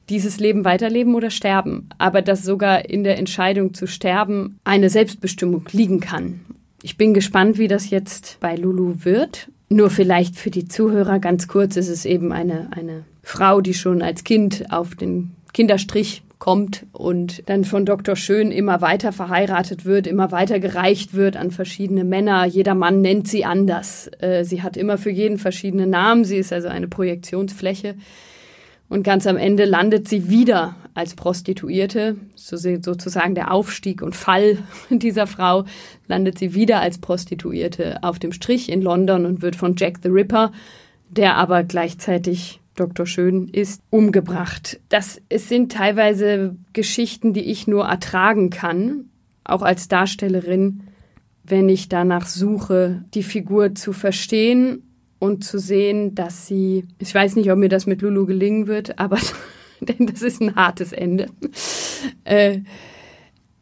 [0.08, 5.64] dieses Leben weiterleben oder sterben, aber dass sogar in der Entscheidung zu sterben eine Selbstbestimmung
[5.72, 6.40] liegen kann.
[6.82, 9.48] Ich bin gespannt, wie das jetzt bei Lulu wird.
[9.68, 14.00] Nur vielleicht für die Zuhörer ganz kurz ist es eben eine, eine Frau, die schon
[14.00, 18.14] als Kind auf den Kinderstrich kommt und dann von Dr.
[18.14, 22.44] Schön immer weiter verheiratet wird, immer weiter gereicht wird an verschiedene Männer.
[22.44, 24.10] Jeder Mann nennt sie anders.
[24.20, 26.24] Äh, sie hat immer für jeden verschiedene Namen.
[26.24, 27.94] Sie ist also eine Projektionsfläche.
[28.88, 34.58] Und ganz am Ende landet sie wieder als Prostituierte, sozusagen der Aufstieg und Fall
[34.90, 35.64] dieser Frau,
[36.08, 40.08] landet sie wieder als Prostituierte auf dem Strich in London und wird von Jack the
[40.08, 40.52] Ripper,
[41.10, 43.06] der aber gleichzeitig Dr.
[43.06, 44.80] Schön ist, umgebracht.
[44.88, 49.06] Das es sind teilweise Geschichten, die ich nur ertragen kann,
[49.44, 50.82] auch als Darstellerin,
[51.44, 54.82] wenn ich danach suche, die Figur zu verstehen
[55.18, 58.98] und zu sehen, dass sie, ich weiß nicht, ob mir das mit Lulu gelingen wird,
[58.98, 59.18] aber
[59.80, 61.28] denn das ist ein hartes Ende.
[62.24, 62.60] Äh,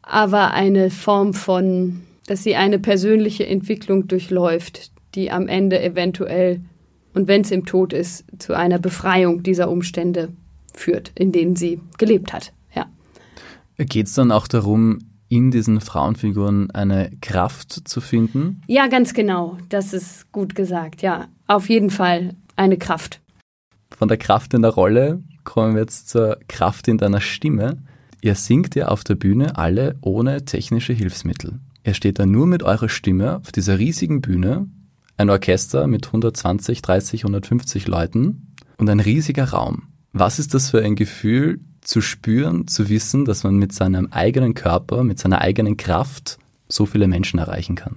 [0.03, 6.61] aber eine Form von, dass sie eine persönliche Entwicklung durchläuft, die am Ende eventuell,
[7.15, 10.33] und wenn es im Tod ist, zu einer Befreiung dieser Umstände
[10.75, 12.53] führt, in denen sie gelebt hat.
[12.75, 12.87] Ja.
[13.79, 14.99] Geht es dann auch darum,
[15.29, 18.63] in diesen Frauenfiguren eine Kraft zu finden?
[18.67, 19.59] Ja, ganz genau.
[19.69, 21.03] Das ist gut gesagt.
[21.03, 23.21] Ja, auf jeden Fall eine Kraft.
[23.97, 27.79] Von der Kraft in der Rolle kommen wir jetzt zur Kraft in deiner Stimme.
[28.21, 31.61] Ihr singt ja auf der Bühne alle ohne technische Hilfsmittel.
[31.85, 34.69] Ihr steht da nur mit eurer Stimme auf dieser riesigen Bühne,
[35.17, 39.89] ein Orchester mit 120, 30, 150 Leuten und ein riesiger Raum.
[40.13, 44.55] Was ist das für ein Gefühl, zu spüren, zu wissen, dass man mit seinem eigenen
[44.55, 47.97] Körper, mit seiner eigenen Kraft so viele Menschen erreichen kann?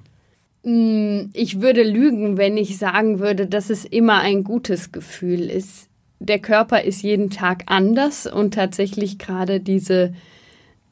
[0.64, 5.87] Hm, ich würde lügen, wenn ich sagen würde, dass es immer ein gutes Gefühl ist.
[6.20, 10.14] Der Körper ist jeden Tag anders und tatsächlich gerade diese,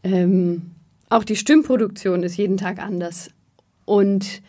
[0.03, 0.71] ähm,
[1.09, 3.31] auch die Stimmproduktion ist jeden Tag anders.
[3.85, 4.41] Und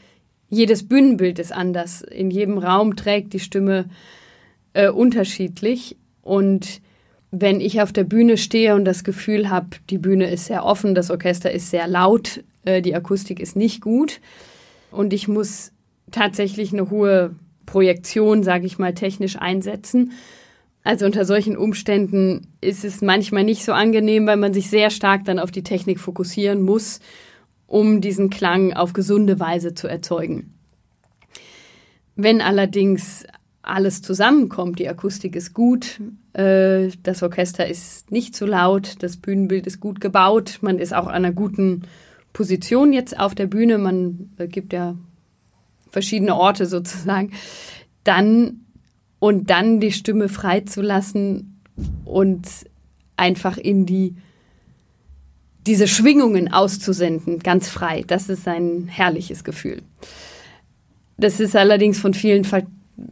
[0.49, 2.03] jedes Bühnenbild ist anders.
[2.03, 3.87] In jedem Raum trägt die Stimme
[4.75, 5.97] äh, unterschiedlich.
[6.23, 6.81] Und
[7.31, 10.95] wenn ich auf der Bühne stehe und das Gefühl habe, die Bühne ist sehr offen,
[10.95, 14.21] das Orchester ist sehr laut, äh, die Akustik ist nicht gut
[14.91, 15.73] und ich muss
[16.11, 17.35] tatsächlich eine hohe
[17.67, 20.13] Projektion, sage ich mal, technisch einsetzen.
[20.87, 25.25] Also unter solchen Umständen ist es manchmal nicht so angenehm, weil man sich sehr stark
[25.25, 27.01] dann auf die Technik fokussieren muss,
[27.67, 30.55] um diesen Klang auf gesunde Weise zu erzeugen.
[32.15, 33.25] Wenn allerdings
[33.63, 34.79] alles zusammenkommt.
[34.79, 36.01] Die Akustik ist gut,
[36.35, 41.09] äh, das Orchester ist nicht zu laut, das Bühnenbild ist gut gebaut, man ist auch
[41.09, 41.83] an einer guten
[42.33, 44.95] Position jetzt auf der Bühne, man gibt ja
[45.91, 47.33] verschiedene Orte sozusagen.
[48.05, 48.66] Dann
[49.19, 51.61] und dann die Stimme freizulassen
[52.05, 52.47] und
[53.17, 54.17] einfach in die
[55.67, 58.05] diese Schwingungen auszusenden, ganz frei.
[58.07, 59.83] Das ist ein herrliches Gefühl.
[61.19, 62.47] Das ist allerdings von vielen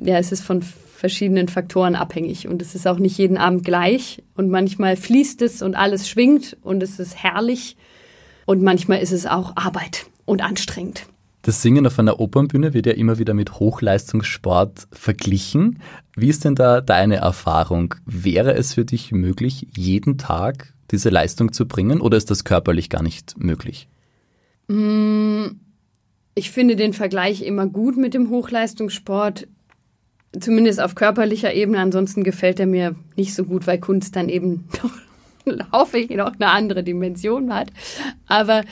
[0.03, 4.23] ja, es ist von verschiedenen Faktoren abhängig und es ist auch nicht jeden Abend gleich
[4.37, 7.77] und manchmal fließt es und alles schwingt und es ist herrlich
[8.47, 11.07] und manchmal ist es auch Arbeit und anstrengend.
[11.45, 15.79] Das Singen auf einer Opernbühne wird ja immer wieder mit Hochleistungssport verglichen.
[16.17, 17.97] Wie ist denn da deine Erfahrung?
[18.07, 22.89] Wäre es für dich möglich, jeden Tag diese Leistung zu bringen oder ist das körperlich
[22.89, 23.89] gar nicht möglich?
[24.69, 25.49] Mm,
[26.35, 29.47] ich finde den Vergleich immer gut mit dem Hochleistungssport
[30.41, 31.79] zumindest auf körperlicher Ebene.
[31.79, 34.67] Ansonsten gefällt er mir nicht so gut, weil Kunst dann eben
[35.47, 37.69] doch, hoffe ich, noch eine andere Dimension hat.
[38.29, 38.63] Aber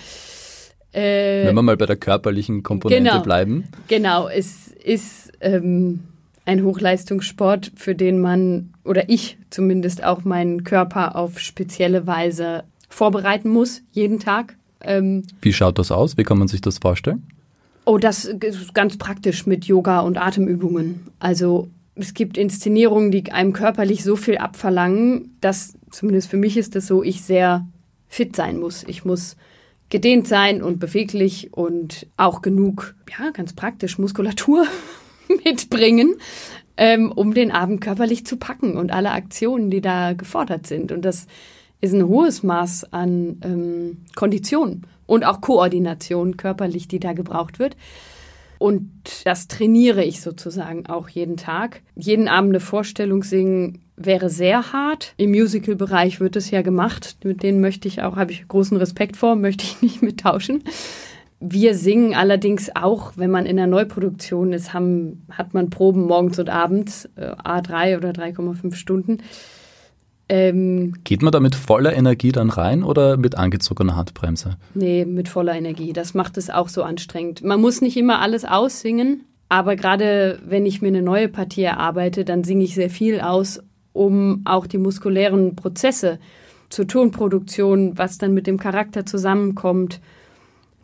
[0.93, 3.65] Äh, Wenn wir mal bei der körperlichen Komponente genau, bleiben.
[3.89, 6.01] Genau, es ist ähm,
[6.45, 13.49] ein Hochleistungssport, für den man oder ich zumindest auch meinen Körper auf spezielle Weise vorbereiten
[13.49, 14.57] muss, jeden Tag.
[14.81, 16.17] Ähm, Wie schaut das aus?
[16.17, 17.23] Wie kann man sich das vorstellen?
[17.85, 21.07] Oh, das ist ganz praktisch mit Yoga und Atemübungen.
[21.19, 26.75] Also es gibt Inszenierungen, die einem körperlich so viel abverlangen, dass, zumindest für mich ist
[26.75, 27.67] das so, ich sehr
[28.09, 28.85] fit sein muss.
[28.87, 29.37] Ich muss
[29.93, 34.67] gedehnt sein und beweglich und auch genug, ja, ganz praktisch Muskulatur
[35.45, 36.17] mitbringen,
[36.79, 40.93] ähm, um den Abend körperlich zu packen und alle Aktionen, die da gefordert sind.
[40.93, 41.27] Und das
[41.83, 47.77] ist ein hohes Maß an ähm, Kondition und auch Koordination körperlich, die da gebraucht wird.
[48.59, 48.89] Und
[49.25, 51.83] das trainiere ich sozusagen auch jeden Tag.
[51.97, 55.15] Jeden Abend eine Vorstellung singen wäre sehr hart.
[55.17, 57.17] Im Musical-Bereich wird es ja gemacht.
[57.25, 60.65] Mit denen möchte ich auch, habe ich großen Respekt vor, möchte ich nicht mittauschen.
[61.45, 66.39] Wir singen allerdings auch, wenn man in der Neuproduktion ist, haben, hat man Proben morgens
[66.39, 69.19] und abends, äh, A3 oder 3,5 Stunden.
[70.29, 74.57] Ähm, Geht man da mit voller Energie dann rein oder mit angezogener Handbremse?
[74.73, 75.93] Nee, mit voller Energie.
[75.93, 77.43] Das macht es auch so anstrengend.
[77.43, 82.25] Man muss nicht immer alles aussingen, aber gerade wenn ich mir eine neue Partie erarbeite,
[82.25, 83.61] dann singe ich sehr viel aus,
[83.93, 86.19] um auch die muskulären Prozesse
[86.71, 90.01] zur Tonproduktion, was dann mit dem Charakter zusammenkommt,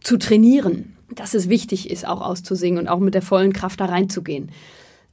[0.00, 3.86] zu trainieren, dass es wichtig ist, auch auszusingen und auch mit der vollen Kraft da
[3.86, 4.50] reinzugehen.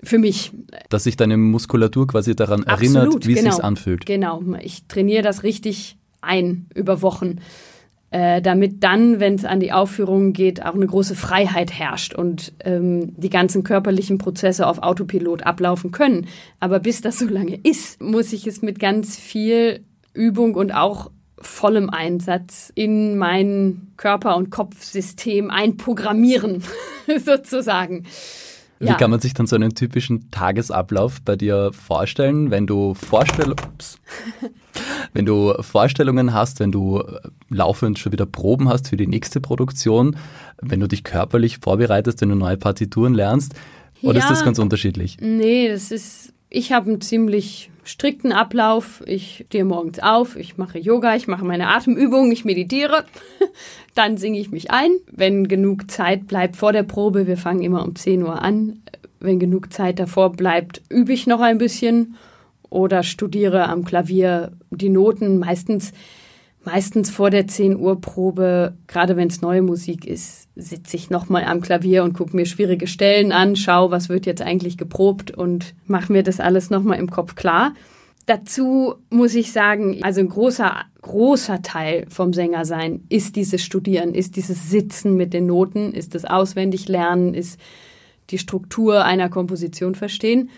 [0.04, 0.52] Für mich.
[0.90, 4.06] Dass sich deine Muskulatur quasi daran Absolut, erinnert, wie genau, es sich anfühlt.
[4.06, 7.40] Genau, ich trainiere das richtig ein über Wochen,
[8.16, 12.54] äh, damit dann, wenn es an die Aufführungen geht, auch eine große Freiheit herrscht und
[12.64, 16.28] ähm, die ganzen körperlichen Prozesse auf Autopilot ablaufen können.
[16.62, 21.12] Aber bis das so lange ist, muss ich es mit ganz viel Übung und auch
[21.40, 26.64] vollem Einsatz in mein Körper- und Kopfsystem einprogrammieren,
[27.18, 28.06] sozusagen.
[28.80, 28.96] Wie ja.
[28.96, 33.56] kann man sich dann so einen typischen Tagesablauf bei dir vorstellen, wenn du, Vorstell
[35.14, 39.40] wenn du Vorstellungen hast, wenn du äh, laufend schon wieder Proben hast für die nächste
[39.40, 40.18] Produktion,
[40.62, 43.56] wenn du dich körperlich vorbereitest, wenn du neue Partituren lernst?
[44.02, 45.18] Oder ja, ist das ganz unterschiedlich?
[45.22, 49.04] Nee, das ist, ich habe einen ziemlich strikten Ablauf.
[49.06, 53.04] Ich stehe morgens auf, ich mache Yoga, ich mache meine Atemübungen, ich meditiere.
[53.96, 54.92] Dann singe ich mich ein.
[55.12, 58.82] Wenn genug Zeit bleibt vor der Probe, wir fangen immer um 10 Uhr an.
[59.20, 62.16] Wenn genug Zeit davor bleibt, übe ich noch ein bisschen
[62.70, 65.40] oder studiere am Klavier die Noten.
[65.40, 65.92] Meistens
[66.66, 71.46] meistens vor der 10 Uhr Probe, gerade wenn es neue Musik ist, sitze ich nochmal
[71.46, 75.76] am Klavier und gucke mir schwierige Stellen an, schaue, was wird jetzt eigentlich geprobt und
[75.86, 77.74] mache mir das alles nochmal im Kopf klar.
[78.26, 84.36] Dazu muss ich sagen, also ein großer, großer Teil vom Sängersein ist dieses Studieren, ist
[84.36, 87.60] dieses Sitzen mit den Noten, ist das Auswendiglernen, ist
[88.32, 90.50] die Struktur einer Komposition verstehen.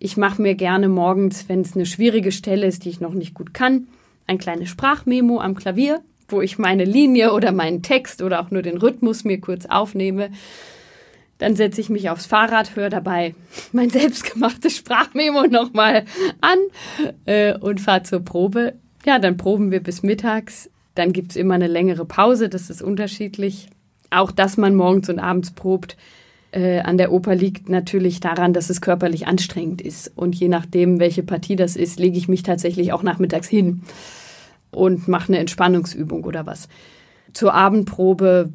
[0.00, 3.32] Ich mache mir gerne morgens, wenn es eine schwierige Stelle ist, die ich noch nicht
[3.32, 3.86] gut kann,
[4.26, 8.62] ein kleines Sprachmemo am Klavier, wo ich meine Linie oder meinen Text oder auch nur
[8.62, 10.30] den Rhythmus mir kurz aufnehme.
[11.38, 13.34] Dann setze ich mich aufs Fahrrad, höre dabei
[13.72, 16.04] mein selbstgemachtes Sprachmemo nochmal
[16.40, 16.58] an
[17.26, 18.74] äh, und fahre zur Probe.
[19.04, 20.70] Ja, dann proben wir bis mittags.
[20.94, 23.68] Dann gibt es immer eine längere Pause, das ist unterschiedlich.
[24.10, 25.96] Auch dass man morgens und abends probt,
[26.54, 30.12] äh, an der Oper liegt natürlich daran, dass es körperlich anstrengend ist.
[30.14, 33.82] Und je nachdem, welche Partie das ist, lege ich mich tatsächlich auch nachmittags hin
[34.70, 36.68] und mache eine Entspannungsübung oder was.
[37.32, 38.52] Zur Abendprobe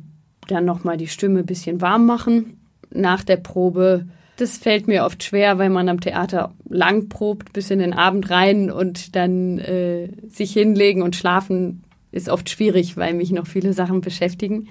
[0.48, 2.58] dann nochmal die Stimme ein bisschen warm machen.
[2.90, 4.08] Nach der Probe,
[4.38, 8.30] das fällt mir oft schwer, weil man am Theater lang probt, bis in den Abend
[8.30, 13.74] rein und dann äh, sich hinlegen und schlafen ist oft schwierig, weil mich noch viele
[13.74, 14.70] Sachen beschäftigen.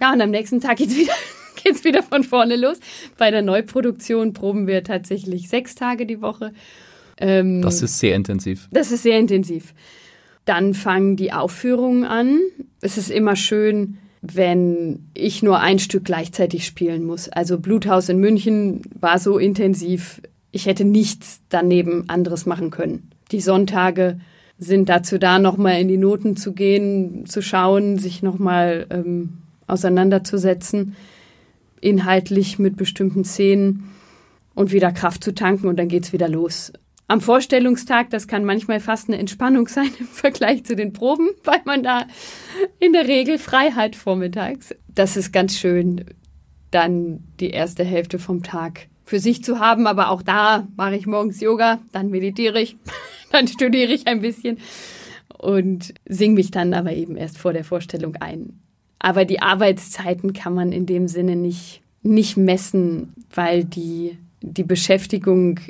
[0.00, 1.12] Ja, und am nächsten Tag geht's wieder
[1.64, 2.78] geht's wieder von vorne los.
[3.16, 6.52] Bei der Neuproduktion proben wir tatsächlich sechs Tage die Woche.
[7.18, 8.68] Ähm, das ist sehr intensiv.
[8.70, 9.74] Das ist sehr intensiv.
[10.44, 12.40] Dann fangen die Aufführungen an.
[12.80, 17.28] Es ist immer schön, wenn ich nur ein Stück gleichzeitig spielen muss.
[17.28, 23.10] Also Bluthaus in München war so intensiv, ich hätte nichts daneben anderes machen können.
[23.30, 24.18] Die Sonntage
[24.58, 30.96] sind dazu da, nochmal in die Noten zu gehen, zu schauen, sich nochmal ähm, auseinanderzusetzen
[31.80, 33.90] inhaltlich mit bestimmten Szenen
[34.54, 36.72] und wieder Kraft zu tanken und dann geht's wieder los.
[37.06, 41.60] Am Vorstellungstag, das kann manchmal fast eine Entspannung sein im Vergleich zu den Proben, weil
[41.64, 42.06] man da
[42.78, 44.74] in der Regel frei hat vormittags.
[44.88, 46.04] Das ist ganz schön,
[46.70, 49.86] dann die erste Hälfte vom Tag für sich zu haben.
[49.86, 52.76] Aber auch da mache ich morgens Yoga, dann meditiere ich,
[53.32, 54.58] dann studiere ich ein bisschen
[55.38, 58.60] und singe mich dann aber eben erst vor der Vorstellung ein.
[58.98, 65.60] Aber die Arbeitszeiten kann man in dem Sinne nicht, nicht messen, weil die, die Beschäftigung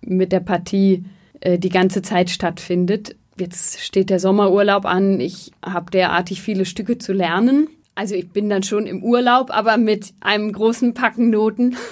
[0.00, 1.04] mit der Partie
[1.40, 3.16] äh, die ganze Zeit stattfindet.
[3.38, 5.20] Jetzt steht der Sommerurlaub an.
[5.20, 7.68] Ich habe derartig viele Stücke zu lernen.
[7.94, 11.76] Also ich bin dann schon im Urlaub, aber mit einem großen Packen Noten.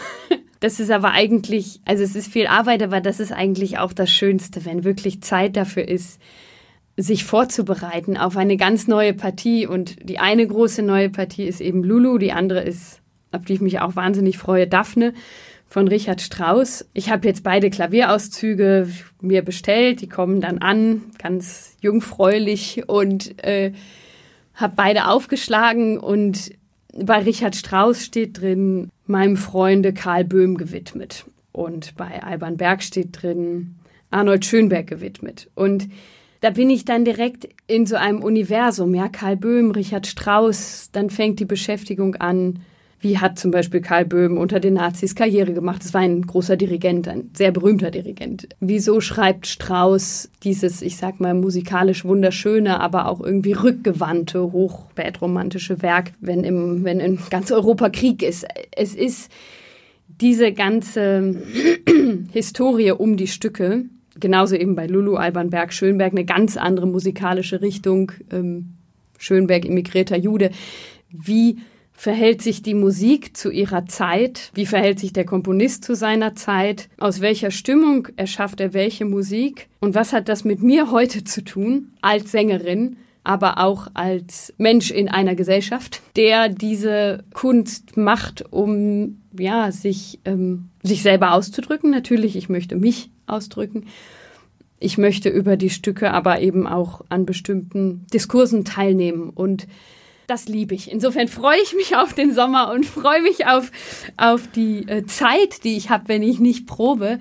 [0.61, 4.11] Das ist aber eigentlich, also es ist viel Arbeit, aber das ist eigentlich auch das
[4.11, 6.19] Schönste, wenn wirklich Zeit dafür ist,
[6.97, 9.67] sich vorzubereiten auf eine ganz neue Partie.
[9.67, 13.01] Und die eine große neue Partie ist eben Lulu, die andere ist,
[13.33, 15.13] auf die ich mich auch wahnsinnig freue, Daphne
[15.69, 16.87] von Richard Strauss.
[16.95, 18.89] Ich habe jetzt beide Klavierauszüge
[19.21, 23.73] mir bestellt, die kommen dann an, ganz jungfräulich und äh,
[24.55, 26.53] habe beide aufgeschlagen und
[26.99, 31.27] bei Richard Strauss steht drin, meinem Freunde Karl Böhm gewidmet.
[31.53, 33.77] Und bei Alban Berg steht drin,
[34.11, 35.51] Arnold Schönberg gewidmet.
[35.55, 35.89] Und
[36.47, 41.11] da bin ich dann direkt in so einem Universum, ja, Karl Böhm, Richard Strauss, dann
[41.11, 42.61] fängt die Beschäftigung an.
[43.01, 45.83] Wie hat zum Beispiel Karl Böhm unter den Nazis Karriere gemacht?
[45.83, 48.49] Das war ein großer Dirigent, ein sehr berühmter Dirigent.
[48.61, 56.13] Wieso schreibt Strauss dieses, ich sag mal, musikalisch wunderschöne, aber auch irgendwie rückgewandte, hochspätromantische Werk,
[56.21, 58.47] wenn, im, wenn in ganz Europa Krieg ist?
[58.71, 59.33] Es ist
[60.21, 61.43] diese ganze
[62.33, 63.87] Historie um die Stücke,
[64.21, 68.13] genauso eben bei Lulu, Alban Berg, Schönberg, eine ganz andere musikalische Richtung.
[68.31, 68.77] Ähm,
[69.19, 70.51] Schönberg, immigrierter Jude.
[71.11, 71.59] Wie
[71.93, 74.51] verhält sich die Musik zu ihrer Zeit?
[74.55, 76.89] Wie verhält sich der Komponist zu seiner Zeit?
[76.99, 79.69] Aus welcher Stimmung erschafft er welche Musik?
[79.81, 82.97] Und was hat das mit mir heute zu tun als Sängerin?
[83.27, 90.69] Aber auch als Mensch in einer Gesellschaft, der diese Kunst macht, um ja sich ähm,
[90.83, 91.91] sich selber auszudrücken.
[91.91, 93.87] Natürlich, ich möchte mich ausdrücken.
[94.79, 99.67] Ich möchte über die Stücke aber eben auch an bestimmten Diskursen teilnehmen und
[100.27, 100.91] das liebe ich.
[100.91, 103.71] Insofern freue ich mich auf den Sommer und freue mich auf,
[104.17, 107.19] auf die äh, Zeit, die ich habe, wenn ich nicht probe.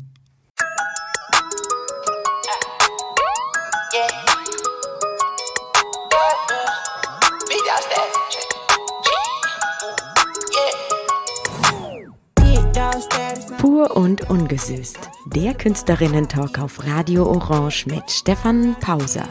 [14.06, 14.99] Und ungesüßt.
[15.26, 19.28] Der Künstlerinnen-Talk auf Radio Orange mit Stefan Pauser.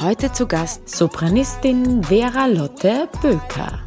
[0.00, 3.80] Heute zu Gast Sopranistin Vera Lotte Böker.